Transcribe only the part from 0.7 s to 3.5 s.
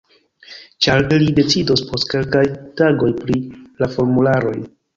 Ĉar ili decidos post kelkaj tagoj pri